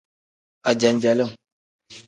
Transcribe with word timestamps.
Ajenjelim. 0.69 1.31